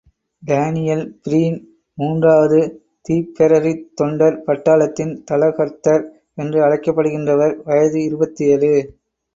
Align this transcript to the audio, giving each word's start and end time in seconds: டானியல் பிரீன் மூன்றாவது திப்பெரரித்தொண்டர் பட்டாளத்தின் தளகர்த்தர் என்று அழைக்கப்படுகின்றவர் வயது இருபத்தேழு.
டானியல் 0.43 1.03
பிரீன் 1.25 1.59
மூன்றாவது 1.97 2.61
திப்பெரரித்தொண்டர் 3.09 4.39
பட்டாளத்தின் 4.47 5.13
தளகர்த்தர் 5.31 6.03
என்று 6.35 6.59
அழைக்கப்படுகின்றவர் 6.61 7.55
வயது 7.63 8.01
இருபத்தேழு. 8.03 8.73